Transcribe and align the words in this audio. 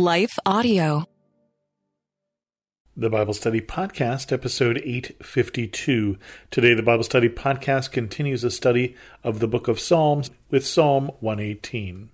Life 0.00 0.38
Audio. 0.46 1.04
The 2.96 3.10
Bible 3.10 3.34
Study 3.34 3.60
Podcast, 3.60 4.32
episode 4.32 4.78
852. 4.78 6.16
Today, 6.50 6.72
the 6.72 6.82
Bible 6.82 7.04
Study 7.04 7.28
Podcast 7.28 7.92
continues 7.92 8.42
a 8.42 8.50
study 8.50 8.96
of 9.22 9.40
the 9.40 9.46
book 9.46 9.68
of 9.68 9.78
Psalms 9.78 10.30
with 10.48 10.66
Psalm 10.66 11.10
118. 11.20 12.08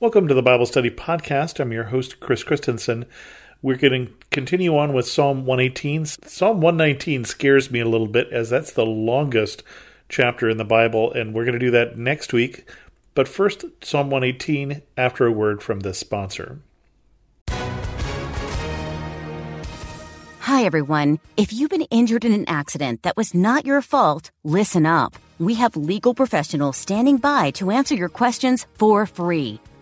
Welcome 0.00 0.26
to 0.26 0.34
the 0.34 0.42
Bible 0.42 0.66
Study 0.66 0.90
Podcast. 0.90 1.60
I'm 1.60 1.70
your 1.70 1.84
host, 1.84 2.18
Chris 2.18 2.42
Christensen. 2.42 3.06
We're 3.62 3.76
going 3.76 4.06
to 4.06 4.12
continue 4.32 4.76
on 4.76 4.92
with 4.92 5.06
Psalm 5.06 5.46
118. 5.46 6.04
Psalm 6.06 6.60
119 6.60 7.24
scares 7.24 7.70
me 7.70 7.78
a 7.78 7.88
little 7.88 8.08
bit 8.08 8.28
as 8.32 8.50
that's 8.50 8.72
the 8.72 8.84
longest 8.84 9.62
chapter 10.08 10.50
in 10.50 10.56
the 10.56 10.64
Bible, 10.64 11.12
and 11.12 11.32
we're 11.32 11.44
going 11.44 11.52
to 11.52 11.60
do 11.60 11.70
that 11.70 11.96
next 11.96 12.32
week. 12.32 12.68
But 13.14 13.28
first, 13.28 13.64
Psalm 13.80 14.10
118 14.10 14.82
after 14.96 15.26
a 15.26 15.32
word 15.32 15.62
from 15.62 15.80
this 15.80 15.98
sponsor. 15.98 16.58
Hi, 20.40 20.64
everyone. 20.64 21.20
If 21.36 21.52
you've 21.52 21.70
been 21.70 21.82
injured 21.82 22.24
in 22.24 22.32
an 22.32 22.48
accident 22.48 23.04
that 23.04 23.16
was 23.16 23.32
not 23.32 23.64
your 23.64 23.80
fault, 23.80 24.32
listen 24.42 24.86
up. 24.86 25.14
We 25.38 25.54
have 25.54 25.76
legal 25.76 26.14
professionals 26.14 26.76
standing 26.76 27.18
by 27.18 27.52
to 27.52 27.70
answer 27.70 27.94
your 27.94 28.08
questions 28.08 28.66
for 28.74 29.06
free. 29.06 29.60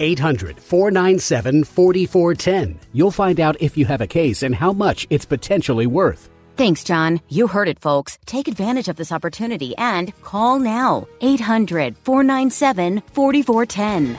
800 0.00 0.60
497 0.60 1.64
4410. 1.64 2.80
You'll 2.92 3.10
find 3.10 3.40
out 3.40 3.56
if 3.60 3.76
you 3.76 3.86
have 3.86 4.00
a 4.00 4.06
case 4.06 4.42
and 4.42 4.54
how 4.54 4.72
much 4.72 5.06
it's 5.10 5.24
potentially 5.24 5.86
worth. 5.86 6.30
Thanks, 6.56 6.84
John. 6.84 7.20
You 7.28 7.48
heard 7.48 7.68
it, 7.68 7.80
folks. 7.80 8.18
Take 8.26 8.46
advantage 8.46 8.88
of 8.88 8.96
this 8.96 9.10
opportunity 9.10 9.76
and 9.76 10.12
call 10.22 10.58
now 10.58 11.08
800 11.20 11.96
497 11.98 13.02
4410. 13.12 14.18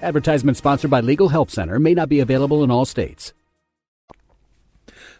Advertisement 0.00 0.56
sponsored 0.56 0.90
by 0.92 1.00
Legal 1.00 1.28
Help 1.28 1.50
Center 1.50 1.78
may 1.80 1.92
not 1.92 2.08
be 2.08 2.20
available 2.20 2.62
in 2.62 2.70
all 2.70 2.84
states. 2.84 3.32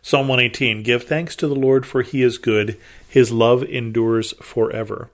Psalm 0.03 0.29
118 0.29 0.84
Give 0.84 1.03
thanks 1.03 1.34
to 1.37 1.49
the 1.49 1.56
Lord, 1.56 1.84
for 1.84 2.03
he 2.03 2.23
is 2.23 2.39
good, 2.39 2.79
his 3.09 3.33
love 3.33 3.65
endures 3.65 4.33
forever. 4.34 5.11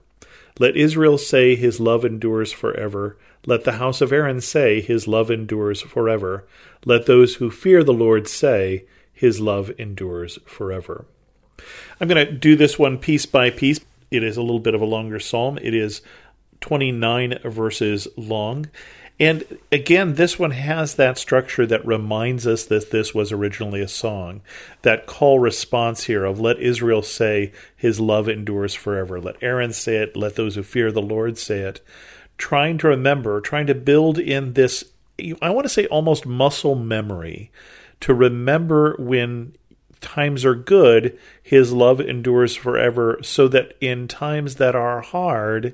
Let 0.59 0.77
Israel 0.77 1.17
say, 1.17 1.55
His 1.55 1.79
love 1.79 2.05
endures 2.05 2.53
forever. 2.53 3.17
Let 3.45 3.63
the 3.63 3.73
house 3.73 4.01
of 4.01 4.13
Aaron 4.13 4.41
say, 4.41 4.81
His 4.81 5.07
love 5.07 5.29
endures 5.29 5.81
forever. 5.81 6.47
Let 6.85 7.05
those 7.05 7.35
who 7.35 7.51
fear 7.51 7.83
the 7.83 7.93
Lord 7.93 8.27
say, 8.27 8.85
His 9.13 9.41
love 9.41 9.71
endures 9.77 10.39
forever. 10.45 11.05
I'm 11.99 12.07
going 12.07 12.25
to 12.25 12.31
do 12.31 12.55
this 12.55 12.79
one 12.79 12.97
piece 12.97 13.25
by 13.25 13.49
piece. 13.49 13.79
It 14.11 14.23
is 14.23 14.37
a 14.37 14.41
little 14.41 14.59
bit 14.59 14.75
of 14.75 14.81
a 14.81 14.85
longer 14.85 15.19
psalm. 15.19 15.57
It 15.61 15.73
is 15.73 16.01
29 16.61 17.39
verses 17.43 18.07
long. 18.15 18.67
And 19.19 19.59
again, 19.71 20.15
this 20.15 20.37
one 20.37 20.51
has 20.51 20.95
that 20.95 21.17
structure 21.17 21.65
that 21.65 21.85
reminds 21.85 22.45
us 22.45 22.65
that 22.65 22.91
this 22.91 23.13
was 23.13 23.31
originally 23.31 23.81
a 23.81 23.87
song. 23.87 24.41
That 24.81 25.05
call 25.05 25.39
response 25.39 26.03
here 26.03 26.25
of 26.25 26.39
let 26.39 26.59
Israel 26.59 27.01
say, 27.01 27.53
His 27.77 27.99
love 27.99 28.27
endures 28.27 28.73
forever. 28.73 29.21
Let 29.21 29.41
Aaron 29.41 29.71
say 29.71 29.97
it. 29.97 30.17
Let 30.17 30.35
those 30.35 30.55
who 30.55 30.63
fear 30.63 30.91
the 30.91 31.01
Lord 31.01 31.37
say 31.37 31.59
it. 31.59 31.81
Trying 32.37 32.77
to 32.79 32.89
remember, 32.89 33.39
trying 33.39 33.67
to 33.67 33.75
build 33.75 34.19
in 34.19 34.53
this, 34.53 34.83
I 35.41 35.49
want 35.49 35.63
to 35.63 35.69
say 35.69 35.85
almost 35.87 36.25
muscle 36.25 36.75
memory 36.75 37.51
to 38.01 38.13
remember 38.13 38.97
when 38.99 39.55
times 40.01 40.43
are 40.43 40.55
good, 40.55 41.17
His 41.41 41.71
love 41.71 42.01
endures 42.01 42.53
forever, 42.53 43.19
so 43.21 43.47
that 43.47 43.77
in 43.79 44.09
times 44.09 44.55
that 44.55 44.75
are 44.75 44.99
hard, 44.99 45.73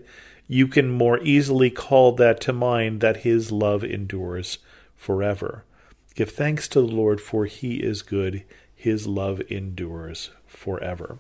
you 0.52 0.68
can 0.68 0.90
more 0.90 1.18
easily 1.24 1.70
call 1.70 2.12
that 2.12 2.42
to 2.42 2.52
mind 2.52 3.00
that 3.00 3.24
his 3.24 3.54
love 3.54 3.86
endures 3.86 4.58
forever. 4.98 5.64
Give 6.14 6.30
thanks 6.30 6.68
to 6.68 6.82
the 6.82 6.88
Lord, 6.88 7.22
for 7.22 7.46
he 7.46 7.76
is 7.76 8.02
good, 8.02 8.44
his 8.76 9.08
love 9.08 9.42
endures 9.50 10.32
forever. 10.46 11.20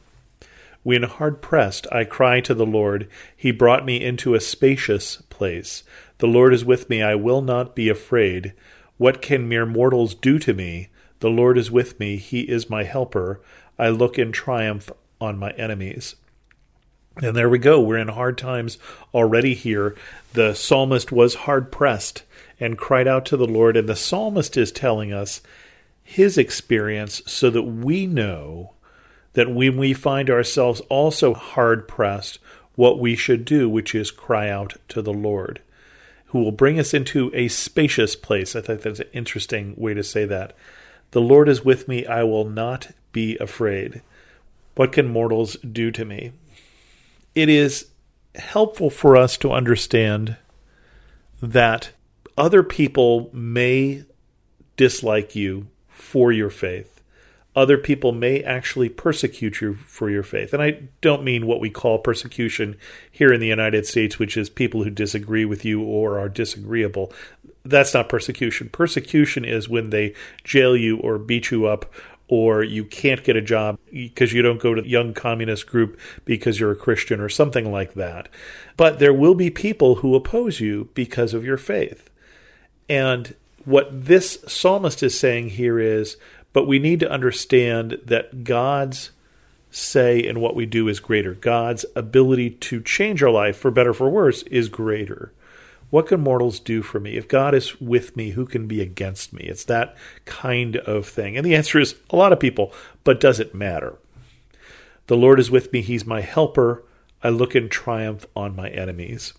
When 0.83 1.03
hard 1.03 1.41
pressed, 1.41 1.87
I 1.93 2.03
cry 2.03 2.41
to 2.41 2.53
the 2.53 2.65
Lord. 2.65 3.07
He 3.33 3.51
brought 3.51 3.85
me 3.85 4.03
into 4.03 4.35
a 4.35 4.41
spacious 4.41 5.21
place. 5.29 5.83
The 6.17 6.27
Lord 6.27 6.53
is 6.53 6.65
with 6.65 6.89
me. 6.89 7.01
I 7.01 7.15
will 7.15 7.41
not 7.41 7.73
be 7.73 7.87
afraid. 7.87 8.51
What 8.97 9.21
can 9.21 9.47
mere 9.47 9.65
mortals 9.65 10.13
do 10.13 10.39
to 10.39 10.53
me? 10.53 10.89
The 11.21 11.29
Lord 11.29 11.57
is 11.57 11.71
with 11.71 11.97
me. 12.01 12.17
He 12.17 12.41
is 12.41 12.69
my 12.69 12.83
helper. 12.83 13.39
I 13.79 13.87
look 13.91 14.19
in 14.19 14.33
triumph 14.33 14.91
on 15.21 15.39
my 15.39 15.51
enemies. 15.51 16.15
And 17.17 17.35
there 17.35 17.49
we 17.49 17.59
go. 17.59 17.81
We're 17.81 17.97
in 17.97 18.07
hard 18.07 18.37
times 18.37 18.77
already 19.13 19.53
here. 19.53 19.95
The 20.33 20.53
psalmist 20.53 21.11
was 21.11 21.35
hard 21.35 21.71
pressed 21.71 22.23
and 22.59 22.77
cried 22.77 23.07
out 23.07 23.25
to 23.27 23.37
the 23.37 23.47
Lord. 23.47 23.75
And 23.75 23.89
the 23.89 23.95
psalmist 23.95 24.55
is 24.55 24.71
telling 24.71 25.11
us 25.11 25.41
his 26.03 26.37
experience 26.37 27.21
so 27.25 27.49
that 27.49 27.63
we 27.63 28.07
know 28.07 28.73
that 29.33 29.53
when 29.53 29.77
we 29.77 29.93
find 29.93 30.29
ourselves 30.29 30.81
also 30.89 31.33
hard 31.33 31.87
pressed, 31.87 32.39
what 32.75 32.99
we 32.99 33.15
should 33.15 33.45
do, 33.45 33.69
which 33.69 33.93
is 33.93 34.11
cry 34.11 34.49
out 34.49 34.75
to 34.89 35.01
the 35.01 35.13
Lord, 35.13 35.61
who 36.27 36.39
will 36.39 36.51
bring 36.51 36.79
us 36.79 36.93
into 36.93 37.29
a 37.33 37.47
spacious 37.47 38.15
place. 38.15 38.55
I 38.55 38.61
think 38.61 38.81
that's 38.81 38.99
an 38.99 39.07
interesting 39.13 39.73
way 39.77 39.93
to 39.93 40.03
say 40.03 40.25
that. 40.25 40.55
The 41.11 41.21
Lord 41.21 41.49
is 41.49 41.65
with 41.65 41.87
me. 41.87 42.05
I 42.05 42.23
will 42.23 42.45
not 42.45 42.91
be 43.11 43.37
afraid. 43.37 44.01
What 44.75 44.93
can 44.93 45.07
mortals 45.07 45.57
do 45.57 45.91
to 45.91 46.05
me? 46.05 46.31
It 47.35 47.49
is 47.49 47.87
helpful 48.35 48.89
for 48.89 49.17
us 49.17 49.37
to 49.37 49.51
understand 49.51 50.37
that 51.41 51.91
other 52.37 52.63
people 52.63 53.29
may 53.33 54.03
dislike 54.77 55.35
you 55.35 55.67
for 55.89 56.31
your 56.31 56.49
faith. 56.49 57.01
Other 57.53 57.77
people 57.77 58.13
may 58.13 58.41
actually 58.43 58.87
persecute 58.87 59.59
you 59.59 59.73
for 59.73 60.09
your 60.09 60.23
faith. 60.23 60.53
And 60.53 60.63
I 60.63 60.83
don't 61.01 61.23
mean 61.23 61.45
what 61.45 61.59
we 61.59 61.69
call 61.69 61.99
persecution 61.99 62.77
here 63.11 63.33
in 63.33 63.41
the 63.41 63.47
United 63.47 63.85
States, 63.85 64.17
which 64.17 64.37
is 64.37 64.49
people 64.49 64.83
who 64.83 64.89
disagree 64.89 65.43
with 65.43 65.65
you 65.65 65.83
or 65.83 66.17
are 66.17 66.29
disagreeable. 66.29 67.11
That's 67.63 67.93
not 67.93 68.07
persecution. 68.07 68.69
Persecution 68.69 69.43
is 69.43 69.67
when 69.67 69.89
they 69.89 70.15
jail 70.45 70.77
you 70.77 70.97
or 70.97 71.17
beat 71.17 71.51
you 71.51 71.65
up 71.65 71.91
or 72.31 72.63
you 72.63 72.85
can't 72.85 73.25
get 73.25 73.35
a 73.35 73.41
job 73.41 73.77
because 73.91 74.31
you 74.31 74.41
don't 74.41 74.61
go 74.61 74.73
to 74.73 74.81
the 74.81 74.87
young 74.87 75.13
communist 75.13 75.67
group 75.67 75.99
because 76.23 76.61
you're 76.61 76.71
a 76.71 76.77
Christian 76.77 77.19
or 77.19 77.27
something 77.27 77.69
like 77.73 77.93
that. 77.95 78.29
But 78.77 78.99
there 78.99 79.13
will 79.13 79.35
be 79.35 79.49
people 79.49 79.95
who 79.95 80.15
oppose 80.15 80.61
you 80.61 80.87
because 80.93 81.33
of 81.33 81.43
your 81.43 81.57
faith. 81.57 82.09
And 82.87 83.35
what 83.65 83.89
this 84.05 84.39
psalmist 84.47 85.03
is 85.03 85.19
saying 85.19 85.49
here 85.49 85.77
is, 85.77 86.15
but 86.53 86.67
we 86.67 86.79
need 86.79 87.01
to 87.01 87.11
understand 87.11 87.99
that 88.05 88.45
God's 88.45 89.11
say 89.69 90.25
and 90.25 90.39
what 90.39 90.55
we 90.55 90.65
do 90.65 90.87
is 90.87 91.01
greater. 91.01 91.33
God's 91.33 91.85
ability 91.97 92.51
to 92.51 92.81
change 92.81 93.21
our 93.21 93.29
life, 93.29 93.57
for 93.57 93.71
better 93.71 93.93
for 93.93 94.09
worse, 94.09 94.43
is 94.43 94.69
greater. 94.69 95.33
What 95.91 96.07
can 96.07 96.21
mortals 96.21 96.59
do 96.59 96.81
for 96.81 96.99
me? 96.99 97.17
If 97.17 97.27
God 97.27 97.53
is 97.53 97.79
with 97.79 98.17
me, 98.17 98.31
who 98.31 98.45
can 98.45 98.65
be 98.65 98.81
against 98.81 99.33
me? 99.33 99.43
It's 99.43 99.65
that 99.65 99.95
kind 100.25 100.77
of 100.77 101.05
thing. 101.05 101.37
And 101.37 101.45
the 101.45 101.53
answer 101.53 101.79
is 101.79 101.95
a 102.09 102.15
lot 102.15 102.33
of 102.33 102.39
people, 102.39 102.73
but 103.03 103.19
does 103.19 103.39
it 103.39 103.53
matter? 103.53 103.97
The 105.07 105.17
Lord 105.17 105.39
is 105.39 105.51
with 105.51 105.71
me. 105.73 105.81
He's 105.81 106.05
my 106.05 106.21
helper. 106.21 106.83
I 107.21 107.29
look 107.29 107.55
in 107.55 107.69
triumph 107.69 108.25
on 108.35 108.55
my 108.55 108.69
enemies. 108.69 109.33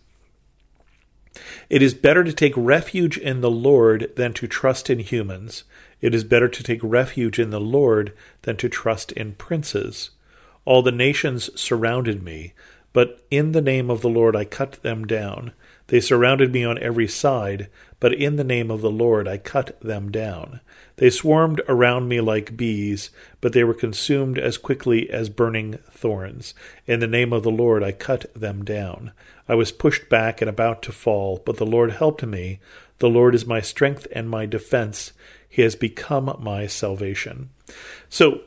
It 1.71 1.81
is 1.81 1.95
better 1.95 2.23
to 2.23 2.33
take 2.33 2.53
refuge 2.55 3.17
in 3.17 3.41
the 3.41 3.51
Lord 3.51 4.13
than 4.17 4.35
to 4.35 4.47
trust 4.47 4.91
in 4.91 4.99
humans. 4.99 5.65
It 6.03 6.15
is 6.15 6.25
better 6.25 6.49
to 6.49 6.63
take 6.63 6.81
refuge 6.83 7.39
in 7.39 7.49
the 7.49 7.61
Lord 7.61 8.13
than 8.43 8.59
to 8.59 8.69
trust 8.69 9.13
in 9.13 9.33
princes. 9.35 10.11
All 10.67 10.83
the 10.83 10.93
nations 10.93 11.49
surrounded 11.59 12.23
me, 12.23 12.53
but 12.93 13.25
in 13.31 13.53
the 13.53 13.63
name 13.63 13.91
of 13.91 14.03
the 14.03 14.11
Lord 14.11 14.37
I 14.37 14.45
cut 14.45 14.83
them 14.83 15.07
down. 15.07 15.53
They 15.93 16.01
surrounded 16.01 16.55
me 16.55 16.65
on 16.65 16.79
every 16.79 17.07
side, 17.07 17.69
but 18.01 18.15
in 18.15 18.37
the 18.37 18.45
name 18.45 18.71
of 18.71 18.81
the 18.81 18.91
Lord 18.91 19.29
I 19.29 19.37
cut 19.37 19.79
them 19.83 20.11
down. 20.11 20.61
They 20.97 21.11
swarmed 21.11 21.61
around 21.69 22.09
me 22.09 22.19
like 22.23 22.57
bees, 22.57 23.11
but 23.43 23.53
they 23.53 23.63
were 23.63 23.75
consumed 23.75 24.39
as 24.39 24.57
quickly 24.57 25.11
as 25.11 25.29
burning 25.29 25.75
thorns. 25.91 26.55
In 26.87 27.01
the 27.01 27.07
name 27.07 27.31
of 27.31 27.43
the 27.43 27.51
Lord 27.51 27.83
I 27.83 27.93
cut 27.93 28.33
them 28.33 28.65
down. 28.65 29.13
I 29.47 29.55
was 29.55 29.71
pushed 29.71 30.09
back 30.09 30.41
and 30.41 30.49
about 30.49 30.81
to 30.85 30.93
fall, 30.93 31.43
but 31.45 31.59
the 31.59 31.67
Lord 31.67 31.93
helped 31.93 32.25
me. 32.25 32.59
The 33.01 33.11
Lord 33.11 33.35
is 33.35 33.45
my 33.45 33.61
strength 33.61 34.07
and 34.13 34.31
my 34.31 34.47
defense. 34.47 35.13
He 35.47 35.61
has 35.61 35.77
become 35.77 36.35
my 36.41 36.69
salvation. 36.69 37.51
So 38.09 38.41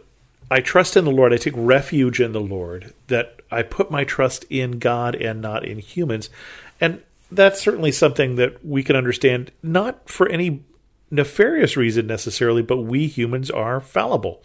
I 0.50 0.62
trust 0.62 0.98
in 0.98 1.06
the 1.06 1.12
Lord. 1.12 1.32
I 1.32 1.38
take 1.38 1.54
refuge 1.56 2.20
in 2.20 2.32
the 2.32 2.42
Lord, 2.42 2.92
that 3.06 3.40
I 3.52 3.62
put 3.62 3.92
my 3.92 4.04
trust 4.04 4.46
in 4.50 4.80
God 4.80 5.14
and 5.14 5.44
not 5.44 5.64
in 5.64 5.78
humans. 5.78 6.32
And 6.82 7.04
that's 7.36 7.62
certainly 7.62 7.92
something 7.92 8.36
that 8.36 8.66
we 8.66 8.84
can 8.84 8.96
understand, 8.96 9.52
not 9.62 10.10
for 10.10 10.28
any 10.30 10.64
nefarious 11.12 11.78
reason 11.78 12.08
necessarily, 12.08 12.62
but 12.62 12.78
we 12.78 13.08
humans 13.08 13.52
are 13.52 13.80
fallible. 13.80 14.44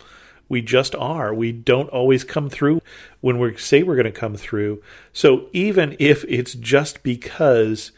We 0.49 0.63
just 0.63 0.95
are. 0.97 1.33
We 1.33 1.53
don't 1.53 1.89
always 1.91 2.25
come 2.25 2.51
through 2.51 2.83
when 3.21 3.39
we 3.39 3.57
say 3.57 3.83
we're 3.83 3.95
going 3.95 4.05
to 4.05 4.13
come 4.13 4.37
through. 4.37 4.83
So 5.13 5.49
even 5.53 5.97
if 5.99 6.25
it's 6.25 6.55
just 6.55 7.03
because 7.03 7.93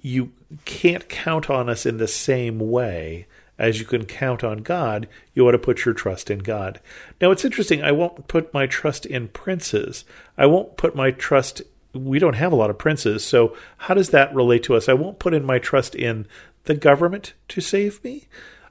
you 0.00 0.32
can't 0.64 1.08
count 1.08 1.50
on 1.50 1.68
us 1.68 1.84
in 1.84 1.98
the 1.98 2.08
same 2.08 2.58
way 2.58 3.26
as 3.58 3.78
you 3.78 3.86
can 3.86 4.04
count 4.04 4.42
on 4.42 4.58
God, 4.58 5.08
you 5.34 5.46
ought 5.46 5.52
to 5.52 5.58
put 5.58 5.84
your 5.84 5.94
trust 5.94 6.30
in 6.30 6.40
God. 6.40 6.80
Now 7.20 7.30
it's 7.30 7.44
interesting. 7.44 7.82
I 7.82 7.92
won't 7.92 8.28
put 8.28 8.52
my 8.52 8.66
trust 8.66 9.06
in 9.06 9.28
princes. 9.28 10.04
I 10.36 10.46
won't 10.46 10.76
put 10.76 10.96
my 10.96 11.10
trust 11.10 11.62
we 11.94 12.18
don't 12.18 12.34
have 12.34 12.52
a 12.52 12.56
lot 12.56 12.70
of 12.70 12.78
princes. 12.78 13.24
So 13.24 13.56
how 13.78 13.94
does 13.94 14.10
that 14.10 14.34
relate 14.34 14.62
to 14.64 14.74
us? 14.74 14.88
I 14.88 14.94
won't 14.94 15.18
put 15.18 15.34
in 15.34 15.44
my 15.44 15.58
trust 15.58 15.94
in 15.94 16.26
the 16.64 16.74
government 16.74 17.34
to 17.48 17.60
save 17.60 18.02
me. 18.02 18.26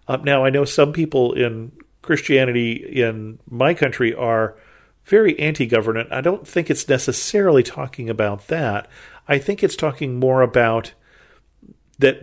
Uh, 0.07 0.17
now 0.17 0.43
I 0.43 0.49
know 0.49 0.65
some 0.65 0.93
people 0.93 1.33
in 1.33 1.71
Christianity 2.01 2.73
in 2.73 3.39
my 3.49 3.73
country 3.73 4.13
are 4.13 4.55
very 5.05 5.37
anti-government. 5.39 6.11
I 6.11 6.21
don't 6.21 6.47
think 6.47 6.69
it's 6.69 6.87
necessarily 6.87 7.63
talking 7.63 8.09
about 8.09 8.47
that. 8.47 8.87
I 9.27 9.37
think 9.37 9.63
it's 9.63 9.75
talking 9.75 10.19
more 10.19 10.41
about 10.41 10.93
that 11.99 12.21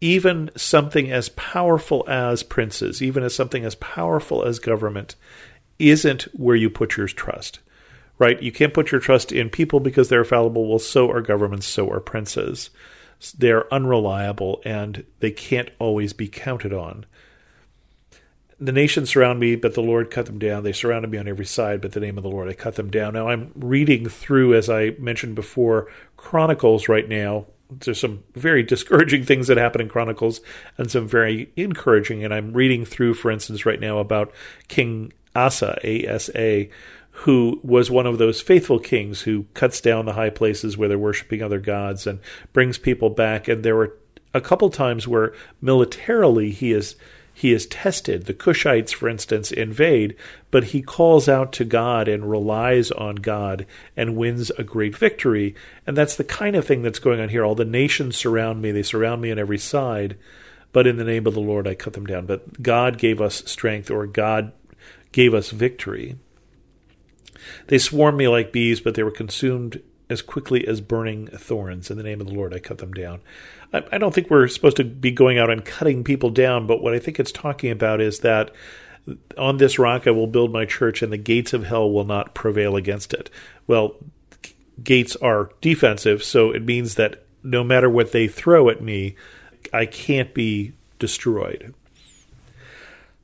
even 0.00 0.50
something 0.56 1.10
as 1.10 1.28
powerful 1.30 2.04
as 2.08 2.42
princes, 2.42 3.02
even 3.02 3.22
as 3.22 3.34
something 3.34 3.64
as 3.64 3.74
powerful 3.74 4.44
as 4.44 4.58
government, 4.58 5.16
isn't 5.78 6.22
where 6.34 6.56
you 6.56 6.70
put 6.70 6.96
your 6.96 7.06
trust. 7.06 7.60
Right? 8.20 8.40
You 8.40 8.52
can't 8.52 8.74
put 8.74 8.92
your 8.92 9.00
trust 9.00 9.32
in 9.32 9.50
people 9.50 9.80
because 9.80 10.08
they're 10.08 10.24
fallible. 10.24 10.68
Well, 10.68 10.78
so 10.78 11.10
are 11.10 11.22
governments, 11.22 11.66
so 11.66 11.90
are 11.90 12.00
princes. 12.00 12.70
They're 13.36 13.72
unreliable 13.72 14.62
and 14.64 15.04
they 15.20 15.30
can't 15.30 15.70
always 15.78 16.12
be 16.12 16.28
counted 16.28 16.72
on. 16.72 17.06
The 18.60 18.72
nations 18.72 19.08
surround 19.08 19.40
me, 19.40 19.56
but 19.56 19.72
the 19.72 19.80
Lord 19.80 20.10
cut 20.10 20.26
them 20.26 20.38
down. 20.38 20.64
They 20.64 20.72
surrounded 20.72 21.10
me 21.10 21.16
on 21.16 21.26
every 21.26 21.46
side, 21.46 21.80
but 21.80 21.92
the 21.92 22.00
name 22.00 22.18
of 22.18 22.22
the 22.22 22.28
Lord 22.28 22.46
I 22.46 22.52
cut 22.52 22.74
them 22.76 22.90
down. 22.90 23.14
Now 23.14 23.28
I'm 23.28 23.52
reading 23.54 24.06
through, 24.06 24.54
as 24.54 24.68
I 24.68 24.90
mentioned 24.98 25.34
before, 25.34 25.90
Chronicles 26.18 26.86
right 26.86 27.08
now, 27.08 27.46
there's 27.70 28.00
some 28.00 28.22
very 28.34 28.62
discouraging 28.74 29.24
things 29.24 29.46
that 29.46 29.56
happen 29.56 29.80
in 29.80 29.88
Chronicles 29.88 30.42
and 30.76 30.90
some 30.90 31.08
very 31.08 31.50
encouraging. 31.56 32.22
And 32.22 32.34
I'm 32.34 32.52
reading 32.52 32.84
through, 32.84 33.14
for 33.14 33.30
instance, 33.30 33.64
right 33.64 33.80
now 33.80 33.98
about 33.98 34.30
King 34.68 35.14
Asa, 35.34 35.78
A 35.82 36.06
S 36.06 36.28
A, 36.34 36.70
who 37.24 37.60
was 37.62 37.90
one 37.90 38.06
of 38.06 38.16
those 38.16 38.40
faithful 38.40 38.78
kings 38.78 39.22
who 39.22 39.44
cuts 39.52 39.82
down 39.82 40.06
the 40.06 40.14
high 40.14 40.30
places 40.30 40.78
where 40.78 40.88
they're 40.88 40.98
worshiping 40.98 41.42
other 41.42 41.60
gods 41.60 42.06
and 42.06 42.18
brings 42.54 42.78
people 42.78 43.10
back. 43.10 43.46
And 43.46 43.62
there 43.62 43.76
were 43.76 43.94
a 44.32 44.40
couple 44.40 44.70
times 44.70 45.06
where 45.06 45.34
militarily 45.60 46.50
he 46.50 46.72
is 46.72 46.96
he 47.34 47.52
is 47.52 47.66
tested. 47.66 48.24
The 48.24 48.34
Cushites, 48.34 48.92
for 48.92 49.08
instance, 49.08 49.52
invade, 49.52 50.16
but 50.50 50.64
he 50.64 50.82
calls 50.82 51.28
out 51.28 51.52
to 51.54 51.64
God 51.64 52.08
and 52.08 52.30
relies 52.30 52.90
on 52.90 53.16
God 53.16 53.66
and 53.96 54.16
wins 54.16 54.50
a 54.50 54.62
great 54.62 54.96
victory. 54.96 55.54
And 55.86 55.96
that's 55.96 56.16
the 56.16 56.24
kind 56.24 56.56
of 56.56 56.66
thing 56.66 56.82
that's 56.82 56.98
going 56.98 57.20
on 57.20 57.28
here. 57.28 57.44
All 57.44 57.54
the 57.54 57.64
nations 57.64 58.16
surround 58.16 58.60
me, 58.60 58.72
they 58.72 58.82
surround 58.82 59.22
me 59.22 59.30
on 59.30 59.38
every 59.38 59.58
side, 59.58 60.16
but 60.72 60.86
in 60.86 60.96
the 60.96 61.04
name 61.04 61.26
of 61.26 61.34
the 61.34 61.40
Lord 61.40 61.68
I 61.68 61.74
cut 61.74 61.92
them 61.92 62.06
down. 62.06 62.26
But 62.26 62.62
God 62.62 62.98
gave 62.98 63.20
us 63.20 63.42
strength, 63.46 63.90
or 63.90 64.06
God 64.06 64.52
gave 65.12 65.34
us 65.34 65.50
victory. 65.50 66.16
They 67.68 67.78
swarmed 67.78 68.18
me 68.18 68.28
like 68.28 68.52
bees, 68.52 68.80
but 68.80 68.94
they 68.94 69.02
were 69.02 69.10
consumed 69.10 69.82
as 70.08 70.22
quickly 70.22 70.66
as 70.66 70.80
burning 70.80 71.28
thorns. 71.28 71.90
In 71.90 71.96
the 71.96 72.02
name 72.02 72.20
of 72.20 72.26
the 72.26 72.34
Lord 72.34 72.52
I 72.52 72.58
cut 72.58 72.78
them 72.78 72.92
down. 72.92 73.20
I, 73.72 73.98
don't 73.98 74.12
think 74.12 74.28
we're 74.28 74.48
supposed 74.48 74.78
to 74.78 74.84
be 74.84 75.12
going 75.12 75.38
out 75.38 75.48
and 75.48 75.64
cutting 75.64 76.02
people 76.02 76.30
down, 76.30 76.66
but 76.66 76.82
what 76.82 76.92
I 76.92 76.98
think 76.98 77.20
it's 77.20 77.30
talking 77.30 77.70
about 77.70 78.00
is 78.00 78.18
that 78.20 78.50
on 79.38 79.58
this 79.58 79.78
rock 79.78 80.08
I 80.08 80.10
will 80.10 80.26
build 80.26 80.52
my 80.52 80.64
church, 80.64 81.02
and 81.02 81.12
the 81.12 81.16
gates 81.16 81.52
of 81.52 81.64
hell 81.64 81.90
will 81.90 82.04
not 82.04 82.34
prevail 82.34 82.74
against 82.74 83.14
it. 83.14 83.30
Well, 83.68 83.94
gates 84.82 85.14
are 85.16 85.50
defensive, 85.60 86.24
so 86.24 86.50
it 86.50 86.64
means 86.64 86.96
that 86.96 87.24
no 87.44 87.62
matter 87.62 87.88
what 87.88 88.12
they 88.12 88.26
throw 88.26 88.68
at 88.68 88.82
me, 88.82 89.14
I 89.72 89.86
can't 89.86 90.34
be 90.34 90.72
destroyed. 90.98 91.74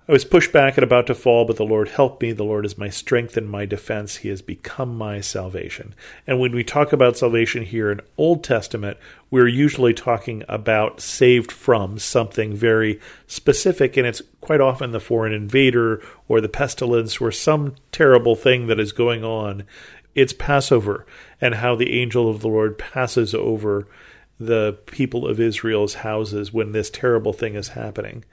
I 0.08 0.12
was 0.12 0.24
pushed 0.24 0.52
back 0.52 0.76
and 0.76 0.84
about 0.84 1.08
to 1.08 1.16
fall, 1.16 1.44
but 1.44 1.56
the 1.56 1.64
Lord 1.64 1.88
helped 1.88 2.22
me. 2.22 2.30
The 2.30 2.44
Lord 2.44 2.64
is 2.64 2.78
my 2.78 2.88
strength 2.88 3.36
and 3.36 3.50
my 3.50 3.66
defense. 3.66 4.16
He 4.16 4.28
has 4.28 4.40
become 4.40 4.96
my 4.96 5.20
salvation. 5.20 5.96
And 6.28 6.38
when 6.38 6.52
we 6.52 6.62
talk 6.62 6.92
about 6.92 7.16
salvation 7.16 7.64
here 7.64 7.90
in 7.90 8.00
Old 8.16 8.44
Testament, 8.44 8.98
we're 9.32 9.48
usually 9.48 9.92
talking 9.92 10.44
about 10.48 11.00
saved 11.00 11.50
from 11.50 11.98
something 11.98 12.54
very 12.54 13.00
specific, 13.26 13.96
and 13.96 14.06
it's 14.06 14.22
quite 14.40 14.60
often 14.60 14.92
the 14.92 15.00
foreign 15.00 15.32
invader 15.32 16.00
or 16.28 16.40
the 16.40 16.48
pestilence 16.48 17.20
or 17.20 17.32
some 17.32 17.74
terrible 17.90 18.36
thing 18.36 18.68
that 18.68 18.78
is 18.78 18.92
going 18.92 19.24
on. 19.24 19.64
It's 20.14 20.32
Passover 20.32 21.04
and 21.40 21.56
how 21.56 21.74
the 21.74 22.00
angel 22.00 22.30
of 22.30 22.42
the 22.42 22.48
Lord 22.48 22.78
passes 22.78 23.34
over 23.34 23.88
the 24.38 24.78
people 24.86 25.26
of 25.26 25.40
Israel's 25.40 25.94
houses 25.94 26.52
when 26.52 26.70
this 26.70 26.90
terrible 26.90 27.32
thing 27.32 27.56
is 27.56 27.68
happening. 27.68 28.24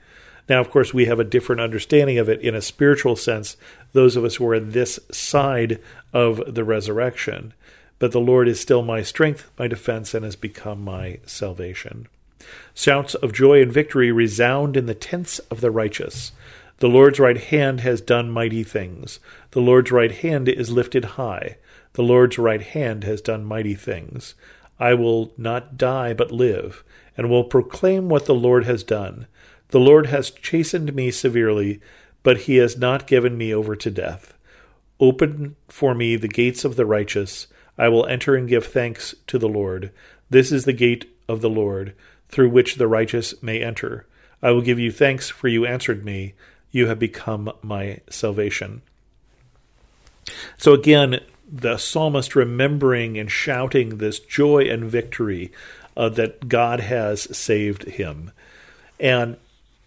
Now, 0.48 0.60
of 0.60 0.70
course, 0.70 0.92
we 0.92 1.06
have 1.06 1.20
a 1.20 1.24
different 1.24 1.60
understanding 1.60 2.18
of 2.18 2.28
it 2.28 2.40
in 2.40 2.54
a 2.54 2.60
spiritual 2.60 3.16
sense, 3.16 3.56
those 3.92 4.16
of 4.16 4.24
us 4.24 4.36
who 4.36 4.48
are 4.48 4.60
this 4.60 5.00
side 5.10 5.80
of 6.12 6.54
the 6.54 6.64
resurrection. 6.64 7.54
But 7.98 8.12
the 8.12 8.20
Lord 8.20 8.48
is 8.48 8.60
still 8.60 8.82
my 8.82 9.02
strength, 9.02 9.50
my 9.58 9.68
defense, 9.68 10.12
and 10.12 10.24
has 10.24 10.36
become 10.36 10.82
my 10.82 11.20
salvation. 11.24 12.08
Shouts 12.74 13.14
of 13.14 13.32
joy 13.32 13.62
and 13.62 13.72
victory 13.72 14.12
resound 14.12 14.76
in 14.76 14.86
the 14.86 14.94
tents 14.94 15.38
of 15.50 15.60
the 15.62 15.70
righteous. 15.70 16.32
The 16.78 16.88
Lord's 16.88 17.20
right 17.20 17.38
hand 17.38 17.80
has 17.80 18.00
done 18.00 18.30
mighty 18.30 18.64
things. 18.64 19.20
The 19.52 19.60
Lord's 19.60 19.92
right 19.92 20.12
hand 20.12 20.48
is 20.48 20.70
lifted 20.70 21.04
high. 21.04 21.56
The 21.94 22.02
Lord's 22.02 22.36
right 22.36 22.60
hand 22.60 23.04
has 23.04 23.20
done 23.20 23.44
mighty 23.44 23.74
things. 23.74 24.34
I 24.78 24.94
will 24.94 25.32
not 25.38 25.78
die 25.78 26.12
but 26.12 26.32
live, 26.32 26.82
and 27.16 27.30
will 27.30 27.44
proclaim 27.44 28.08
what 28.08 28.26
the 28.26 28.34
Lord 28.34 28.64
has 28.64 28.82
done. 28.82 29.26
The 29.68 29.80
Lord 29.80 30.06
has 30.06 30.30
chastened 30.30 30.94
me 30.94 31.10
severely, 31.10 31.80
but 32.22 32.42
he 32.42 32.56
has 32.56 32.76
not 32.76 33.06
given 33.06 33.36
me 33.36 33.52
over 33.52 33.74
to 33.76 33.90
death. 33.90 34.34
Open 35.00 35.56
for 35.68 35.94
me 35.94 36.16
the 36.16 36.28
gates 36.28 36.64
of 36.64 36.76
the 36.76 36.86
righteous. 36.86 37.46
I 37.76 37.88
will 37.88 38.06
enter 38.06 38.36
and 38.36 38.48
give 38.48 38.66
thanks 38.66 39.14
to 39.26 39.38
the 39.38 39.48
Lord. 39.48 39.90
This 40.30 40.52
is 40.52 40.64
the 40.64 40.72
gate 40.72 41.10
of 41.28 41.40
the 41.40 41.50
Lord, 41.50 41.94
through 42.28 42.50
which 42.50 42.76
the 42.76 42.88
righteous 42.88 43.42
may 43.42 43.60
enter. 43.60 44.06
I 44.42 44.50
will 44.52 44.62
give 44.62 44.78
you 44.78 44.92
thanks, 44.92 45.28
for 45.28 45.48
you 45.48 45.66
answered 45.66 46.04
me. 46.04 46.34
You 46.70 46.86
have 46.86 46.98
become 46.98 47.52
my 47.62 48.00
salvation. 48.10 48.82
So 50.56 50.72
again, 50.72 51.20
the 51.50 51.76
psalmist 51.76 52.34
remembering 52.34 53.18
and 53.18 53.30
shouting 53.30 53.98
this 53.98 54.18
joy 54.18 54.64
and 54.64 54.84
victory 54.84 55.52
uh, 55.96 56.08
that 56.10 56.48
God 56.48 56.80
has 56.80 57.36
saved 57.36 57.84
him. 57.84 58.32
And 58.98 59.36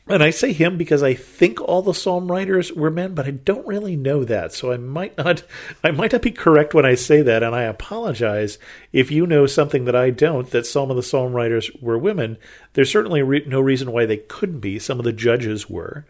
and 0.09 0.23
I 0.23 0.29
say 0.29 0.53
him 0.53 0.77
because 0.77 1.03
I 1.03 1.13
think 1.13 1.59
all 1.61 1.81
the 1.81 1.93
psalm 1.93 2.31
writers 2.31 2.71
were 2.71 2.89
men, 2.89 3.13
but 3.13 3.25
I 3.25 3.31
don't 3.31 3.67
really 3.67 3.95
know 3.95 4.23
that. 4.23 4.53
So 4.53 4.71
I 4.71 4.77
might 4.77 5.17
not 5.17 5.43
I 5.83 5.91
might 5.91 6.13
not 6.13 6.21
be 6.21 6.31
correct 6.31 6.73
when 6.73 6.85
I 6.85 6.95
say 6.95 7.21
that, 7.21 7.43
and 7.43 7.55
I 7.55 7.63
apologize 7.63 8.57
if 8.93 9.11
you 9.11 9.27
know 9.27 9.45
something 9.45 9.85
that 9.85 9.95
I 9.95 10.09
don't 10.09 10.49
that 10.51 10.65
some 10.65 10.89
of 10.89 10.95
the 10.95 11.03
psalm 11.03 11.33
writers 11.33 11.69
were 11.81 11.97
women. 11.97 12.37
There's 12.73 12.91
certainly 12.91 13.21
re- 13.21 13.43
no 13.45 13.59
reason 13.59 13.91
why 13.91 14.05
they 14.05 14.17
couldn't 14.17 14.59
be. 14.59 14.79
Some 14.79 14.99
of 14.99 15.05
the 15.05 15.13
judges 15.13 15.69
were. 15.69 16.05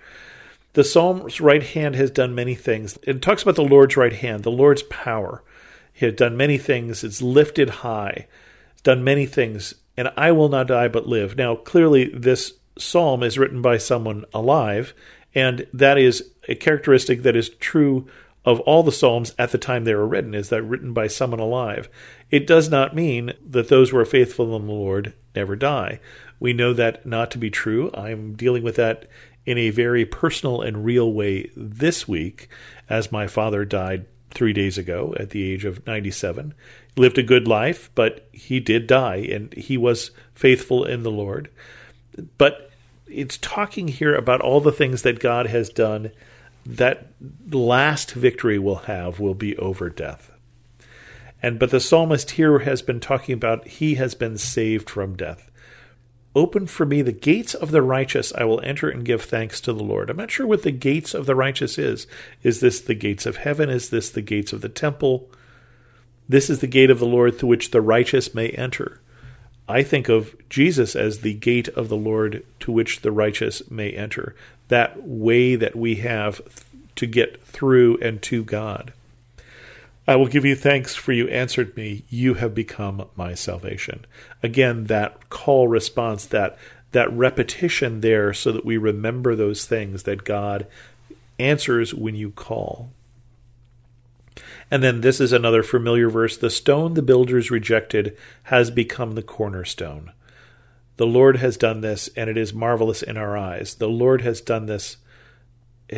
The 0.74 0.84
psalm's 0.84 1.42
right 1.42 1.64
hand 1.64 1.96
has 1.96 2.12
done 2.12 2.36
many 2.36 2.54
things. 2.54 3.00
It 3.04 3.22
talks 3.22 3.42
about 3.42 3.56
the 3.56 3.64
Lord's 3.64 3.98
right 3.98 4.14
hand, 4.14 4.44
the 4.44 4.52
Lord's 4.52 4.84
power. 4.84 5.44
He 5.92 6.06
has 6.06 6.14
done 6.14 6.38
many 6.38 6.60
things. 6.60 7.04
It's 7.04 7.24
lifted 7.24 7.70
high. 7.70 8.28
It's 8.74 8.84
done 8.84 9.04
many 9.04 9.26
things, 9.26 9.74
and 9.98 10.12
I 10.16 10.32
will 10.34 10.50
not 10.50 10.68
die 10.68 10.88
but 10.88 11.08
live. 11.08 11.36
Now, 11.36 11.56
clearly, 11.56 12.06
this 12.14 12.54
psalm 12.80 13.24
is 13.24 13.38
written 13.38 13.62
by 13.62 13.78
someone 13.78 14.26
alive, 14.34 14.94
and 15.34 15.68
that 15.74 15.98
is 15.98 16.32
a 16.48 16.56
characteristic 16.56 17.24
that 17.24 17.36
is 17.36 17.50
true 17.50 18.08
of 18.48 18.62
all 18.62 18.82
the 18.82 18.94
Psalms 18.94 19.36
at 19.38 19.52
the 19.52 19.58
time 19.58 19.84
they 19.84 19.94
were 19.94 20.08
written 20.08 20.34
is 20.34 20.48
that 20.48 20.64
written 20.64 20.94
by 20.94 21.08
someone 21.08 21.42
alive. 21.42 21.90
It 22.32 22.48
does 22.48 22.70
not 22.70 22.96
mean 22.96 23.34
that 23.46 23.68
those 23.68 23.90
who 23.90 23.98
are 23.98 24.06
faithful 24.06 24.56
in 24.56 24.66
the 24.66 24.74
Lord 24.74 25.14
never 25.36 25.58
die. 25.58 26.00
We 26.40 26.54
know 26.54 26.72
that 26.72 27.06
not 27.06 27.30
to 27.32 27.38
be 27.38 27.50
true. 27.50 27.92
I'm 27.94 28.36
dealing 28.36 28.64
with 28.64 28.78
that 28.78 29.10
in 29.46 29.58
a 29.58 29.70
very 29.70 30.06
personal 30.06 30.62
and 30.62 30.86
real 30.86 31.12
way 31.12 31.52
this 31.58 32.08
week, 32.08 32.48
as 32.90 33.12
my 33.12 33.28
father 33.28 33.66
died 33.66 34.06
three 34.32 34.54
days 34.54 34.78
ago 34.78 35.14
at 35.20 35.32
the 35.32 35.52
age 35.52 35.66
of 35.66 35.86
97. 35.86 36.54
He 36.96 37.02
lived 37.02 37.18
a 37.18 37.24
good 37.24 37.50
life, 37.50 37.92
but 37.96 38.30
he 38.32 38.62
did 38.62 38.88
die, 38.88 39.28
and 39.30 39.54
he 39.56 39.76
was 39.76 40.12
faithful 40.34 40.86
in 40.86 41.04
the 41.04 41.12
Lord. 41.12 41.50
But 42.38 42.67
it's 43.10 43.38
talking 43.38 43.88
here 43.88 44.16
about 44.16 44.42
all 44.42 44.62
the 44.62 44.72
things 44.72 45.02
that 45.02 45.20
God 45.20 45.48
has 45.48 45.70
done. 45.70 46.12
That 46.66 47.08
last 47.50 48.12
victory 48.12 48.60
we'll 48.60 48.76
have 48.76 49.20
will 49.20 49.34
be 49.34 49.56
over 49.58 49.90
death. 49.90 50.32
And 51.42 51.60
but 51.60 51.72
the 51.72 51.80
psalmist 51.80 52.32
here 52.32 52.60
has 52.60 52.82
been 52.82 53.00
talking 53.00 53.34
about 53.34 53.68
he 53.68 53.96
has 53.96 54.16
been 54.16 54.38
saved 54.38 54.90
from 54.90 55.16
death. 55.16 55.50
Open 56.36 56.68
for 56.68 56.86
me 56.86 57.02
the 57.02 57.12
gates 57.12 57.54
of 57.54 57.72
the 57.72 57.82
righteous, 57.82 58.32
I 58.36 58.44
will 58.44 58.62
enter 58.62 58.90
and 58.90 59.06
give 59.06 59.24
thanks 59.24 59.60
to 59.62 59.74
the 59.74 59.84
Lord. 59.84 60.10
I'm 60.10 60.18
not 60.18 60.30
sure 60.30 60.46
what 60.46 60.64
the 60.64 60.72
gates 60.72 61.14
of 61.14 61.26
the 61.26 61.36
righteous 61.36 61.78
is. 61.78 62.06
Is 62.44 62.60
this 62.60 62.80
the 62.82 62.94
gates 62.94 63.26
of 63.26 63.38
heaven? 63.38 63.70
Is 63.70 63.90
this 63.90 64.10
the 64.10 64.22
gates 64.22 64.54
of 64.54 64.62
the 64.62 64.70
temple? 64.70 65.32
This 66.30 66.50
is 66.50 66.60
the 66.60 66.68
gate 66.68 66.90
of 66.90 67.00
the 67.00 67.08
Lord 67.08 67.40
through 67.40 67.50
which 67.50 67.72
the 67.72 67.82
righteous 67.82 68.36
may 68.36 68.50
enter. 68.50 69.02
I 69.68 69.84
think 69.84 70.08
of 70.10 70.36
Jesus 70.50 70.96
as 70.96 71.20
the 71.20 71.34
gate 71.34 71.68
of 71.70 71.90
the 71.90 71.98
Lord 71.98 72.46
to 72.62 72.72
which 72.72 73.02
the 73.02 73.12
righteous 73.12 73.70
may 73.70 73.92
enter, 73.92 74.36
that 74.70 75.04
way 75.04 75.56
that 75.56 75.76
we 75.76 75.96
have 75.96 76.42
to 76.96 77.06
get 77.06 77.44
through 77.44 77.98
and 77.98 78.22
to 78.24 78.44
God. 78.44 78.94
I 80.08 80.16
will 80.16 80.28
give 80.28 80.46
you 80.46 80.56
thanks, 80.56 80.96
for 80.96 81.12
you 81.12 81.28
answered 81.28 81.76
me. 81.76 82.04
You 82.10 82.36
have 82.36 82.56
become 82.56 83.08
my 83.18 83.34
salvation. 83.34 84.06
Again, 84.42 84.86
that 84.86 85.30
call 85.30 85.68
response, 85.68 86.26
that 86.28 86.58
that 86.94 87.12
repetition 87.12 88.00
there, 88.00 88.34
so 88.34 88.54
that 88.54 88.64
we 88.64 88.78
remember 88.78 89.36
those 89.36 89.66
things 89.66 90.04
that 90.04 90.24
God 90.24 90.66
answers 91.38 91.94
when 91.94 92.16
you 92.16 92.32
call. 92.32 92.90
And 94.70 94.84
then 94.84 95.02
this 95.02 95.22
is 95.22 95.32
another 95.32 95.64
familiar 95.64 96.10
verse 96.10 96.38
The 96.38 96.50
stone 96.50 96.94
the 96.94 97.02
builders 97.02 97.52
rejected 97.52 98.18
has 98.44 98.70
become 98.70 99.14
the 99.14 99.24
cornerstone. 99.24 100.12
The 100.98 101.08
Lord 101.08 101.38
has 101.38 101.58
done 101.58 101.82
this, 101.82 102.10
and 102.16 102.30
it 102.30 102.38
is 102.38 102.54
marvelous 102.54 103.04
in 103.04 103.18
our 103.18 103.38
eyes. 103.38 103.76
The 103.76 103.88
Lord 103.88 104.22
has 104.22 104.42
done 104.42 104.66
this, 104.66 104.98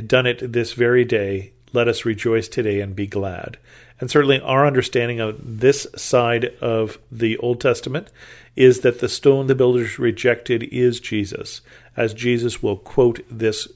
done 0.05 0.27
it 0.27 0.51
this 0.51 0.73
very 0.73 1.05
day. 1.05 1.53
Let 1.71 1.87
us 1.87 2.05
rejoice 2.05 2.47
today 2.47 2.81
and 2.81 2.95
be 2.95 3.07
glad. 3.07 3.57
And 3.99 4.11
certainly, 4.11 4.39
our 4.41 4.65
understanding 4.65 5.19
of 5.19 5.59
this 5.59 5.87
side 5.95 6.45
of 6.61 6.99
the 7.11 7.37
Old 7.37 7.61
Testament 7.61 8.09
is 8.55 8.81
that 8.81 8.99
the 8.99 9.09
stone 9.09 9.47
the 9.47 9.55
builders 9.55 9.99
rejected 9.99 10.63
is 10.63 10.99
Jesus, 10.99 11.61
as 11.95 12.13
Jesus 12.13 12.61
will 12.61 12.77
quote 12.77 13.21
this 13.29 13.67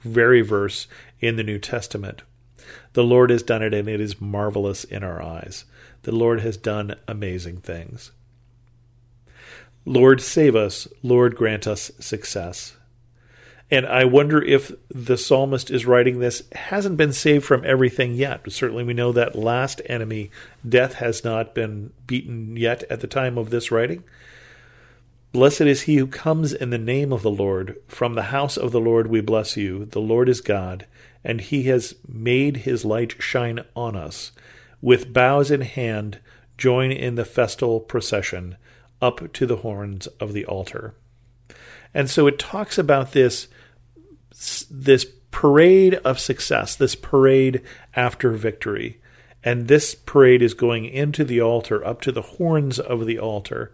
very 0.00 0.42
verse 0.42 0.86
in 1.20 1.36
the 1.36 1.42
New 1.42 1.58
Testament. 1.58 2.22
The 2.94 3.04
Lord 3.04 3.30
has 3.30 3.42
done 3.42 3.62
it, 3.62 3.72
and 3.72 3.88
it 3.88 4.00
is 4.00 4.20
marvelous 4.20 4.84
in 4.84 5.02
our 5.02 5.22
eyes. 5.22 5.64
The 6.02 6.12
Lord 6.12 6.40
has 6.40 6.56
done 6.56 6.96
amazing 7.08 7.58
things. 7.58 8.10
Lord, 9.84 10.20
save 10.20 10.54
us. 10.54 10.86
Lord, 11.02 11.34
grant 11.34 11.66
us 11.66 11.90
success. 11.98 12.76
And 13.70 13.86
I 13.86 14.04
wonder 14.04 14.44
if 14.44 14.70
the 14.90 15.16
psalmist 15.16 15.70
is 15.70 15.86
writing 15.86 16.18
this 16.18 16.42
hasn't 16.52 16.98
been 16.98 17.14
saved 17.14 17.46
from 17.46 17.64
everything 17.64 18.14
yet. 18.14 18.42
Certainly, 18.52 18.84
we 18.84 18.92
know 18.92 19.12
that 19.12 19.34
last 19.34 19.80
enemy, 19.86 20.30
death, 20.68 20.94
has 20.94 21.24
not 21.24 21.54
been 21.54 21.92
beaten 22.06 22.54
yet 22.54 22.84
at 22.90 23.00
the 23.00 23.06
time 23.06 23.38
of 23.38 23.48
this 23.48 23.70
writing. 23.70 24.04
Blessed 25.32 25.62
is 25.62 25.82
he 25.82 25.96
who 25.96 26.06
comes 26.06 26.52
in 26.52 26.68
the 26.68 26.76
name 26.76 27.14
of 27.14 27.22
the 27.22 27.30
Lord. 27.30 27.78
From 27.88 28.14
the 28.14 28.24
house 28.24 28.58
of 28.58 28.70
the 28.70 28.80
Lord 28.80 29.06
we 29.06 29.22
bless 29.22 29.56
you. 29.56 29.86
The 29.86 30.00
Lord 30.00 30.28
is 30.28 30.42
God, 30.42 30.86
and 31.24 31.40
he 31.40 31.64
has 31.64 31.94
made 32.06 32.58
his 32.58 32.84
light 32.84 33.20
shine 33.22 33.60
on 33.74 33.96
us. 33.96 34.32
With 34.80 35.12
boughs 35.12 35.50
in 35.50 35.60
hand, 35.60 36.18
join 36.58 36.90
in 36.90 37.14
the 37.14 37.24
festal 37.24 37.80
procession 37.80 38.56
up 39.00 39.32
to 39.32 39.46
the 39.46 39.56
horns 39.56 40.06
of 40.18 40.32
the 40.32 40.44
altar. 40.44 40.94
And 41.94 42.08
so 42.08 42.26
it 42.26 42.38
talks 42.38 42.78
about 42.78 43.12
this 43.12 43.48
this 44.70 45.04
parade 45.30 45.94
of 45.96 46.18
success, 46.18 46.74
this 46.74 46.94
parade 46.94 47.62
after 47.94 48.30
victory. 48.30 49.00
And 49.44 49.68
this 49.68 49.94
parade 49.94 50.40
is 50.42 50.54
going 50.54 50.84
into 50.84 51.24
the 51.24 51.40
altar, 51.40 51.84
up 51.84 52.00
to 52.02 52.12
the 52.12 52.22
horns 52.22 52.78
of 52.78 53.06
the 53.06 53.18
altar. 53.18 53.72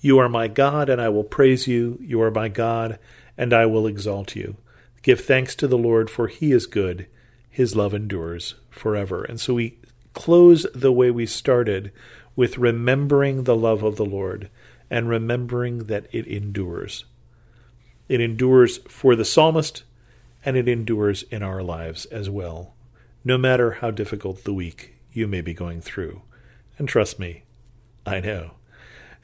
You 0.00 0.18
are 0.18 0.28
my 0.28 0.48
God, 0.48 0.88
and 0.88 1.00
I 1.00 1.10
will 1.10 1.24
praise 1.24 1.66
you. 1.66 1.98
You 2.00 2.22
are 2.22 2.30
my 2.30 2.48
God, 2.48 2.98
and 3.36 3.52
I 3.52 3.66
will 3.66 3.86
exalt 3.86 4.34
you. 4.34 4.56
Give 5.02 5.20
thanks 5.20 5.54
to 5.56 5.66
the 5.66 5.78
Lord, 5.78 6.10
for 6.10 6.28
he 6.28 6.52
is 6.52 6.66
good. 6.66 7.06
His 7.48 7.74
love 7.74 7.94
endures 7.94 8.54
forever. 8.70 9.24
And 9.24 9.40
so 9.40 9.54
we 9.54 9.78
close 10.12 10.66
the 10.74 10.92
way 10.92 11.10
we 11.10 11.26
started 11.26 11.92
with 12.36 12.58
remembering 12.58 13.44
the 13.44 13.56
love 13.56 13.82
of 13.82 13.96
the 13.96 14.04
Lord 14.04 14.50
and 14.90 15.08
remembering 15.08 15.84
that 15.84 16.06
it 16.12 16.26
endures. 16.26 17.04
It 18.08 18.20
endures 18.20 18.78
for 18.88 19.14
the 19.14 19.24
psalmist 19.24 19.84
and 20.44 20.56
it 20.56 20.68
endures 20.68 21.22
in 21.24 21.42
our 21.42 21.62
lives 21.62 22.06
as 22.06 22.28
well, 22.28 22.74
no 23.24 23.38
matter 23.38 23.72
how 23.72 23.90
difficult 23.90 24.44
the 24.44 24.54
week 24.54 24.94
you 25.12 25.26
may 25.26 25.40
be 25.40 25.54
going 25.54 25.80
through. 25.80 26.22
And 26.78 26.88
trust 26.88 27.18
me, 27.18 27.44
I 28.06 28.20
know. 28.20 28.52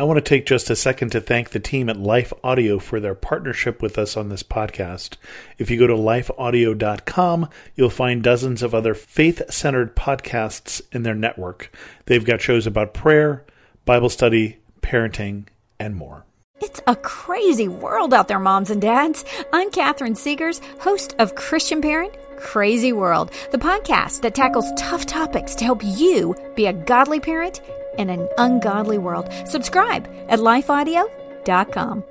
I 0.00 0.04
want 0.04 0.16
to 0.16 0.22
take 0.22 0.46
just 0.46 0.70
a 0.70 0.76
second 0.76 1.10
to 1.10 1.20
thank 1.20 1.50
the 1.50 1.60
team 1.60 1.90
at 1.90 1.98
Life 1.98 2.32
Audio 2.42 2.78
for 2.78 3.00
their 3.00 3.14
partnership 3.14 3.82
with 3.82 3.98
us 3.98 4.16
on 4.16 4.30
this 4.30 4.42
podcast. 4.42 5.18
If 5.58 5.70
you 5.70 5.78
go 5.78 5.86
to 5.86 5.92
lifeaudio.com, 5.92 7.50
you'll 7.74 7.90
find 7.90 8.22
dozens 8.22 8.62
of 8.62 8.74
other 8.74 8.94
faith 8.94 9.42
centered 9.52 9.94
podcasts 9.94 10.80
in 10.90 11.02
their 11.02 11.14
network. 11.14 11.70
They've 12.06 12.24
got 12.24 12.40
shows 12.40 12.66
about 12.66 12.94
prayer, 12.94 13.44
Bible 13.84 14.08
study, 14.08 14.56
parenting, 14.80 15.48
and 15.78 15.96
more. 15.96 16.24
It's 16.62 16.80
a 16.86 16.96
crazy 16.96 17.68
world 17.68 18.14
out 18.14 18.26
there, 18.26 18.38
moms 18.38 18.70
and 18.70 18.80
dads. 18.80 19.26
I'm 19.52 19.70
Catherine 19.70 20.14
Segars, 20.14 20.64
host 20.80 21.14
of 21.18 21.34
Christian 21.34 21.82
Parent 21.82 22.16
Crazy 22.38 22.94
World, 22.94 23.32
the 23.50 23.58
podcast 23.58 24.22
that 24.22 24.34
tackles 24.34 24.72
tough 24.78 25.04
topics 25.04 25.54
to 25.56 25.66
help 25.66 25.82
you 25.84 26.34
be 26.56 26.64
a 26.64 26.72
godly 26.72 27.20
parent 27.20 27.60
in 27.98 28.10
an 28.10 28.28
ungodly 28.38 28.98
world. 28.98 29.28
Subscribe 29.46 30.08
at 30.28 30.40
lifeaudio.com. 30.40 32.04